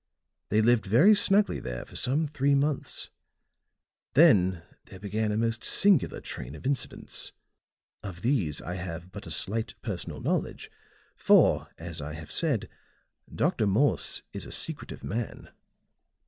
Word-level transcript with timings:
They 0.49 0.63
lived 0.63 0.87
very 0.87 1.13
snugly 1.13 1.59
there 1.59 1.85
for 1.85 1.95
some 1.95 2.25
three 2.25 2.55
months; 2.55 3.11
then 4.15 4.63
there 4.85 4.99
began 4.99 5.31
a 5.31 5.37
most 5.37 5.63
singular 5.63 6.19
train 6.19 6.55
of 6.55 6.65
incidents. 6.65 7.33
Of 8.01 8.23
these 8.23 8.63
I 8.63 8.77
have 8.77 9.11
but 9.11 9.27
a 9.27 9.29
slight 9.29 9.75
personal 9.83 10.19
knowledge, 10.19 10.71
for, 11.15 11.67
as 11.77 12.01
I 12.01 12.13
have 12.13 12.31
said, 12.31 12.67
Dr. 13.31 13.67
Morse 13.67 14.23
is 14.33 14.47
a 14.47 14.51
secretive 14.51 15.03
man. 15.03 15.51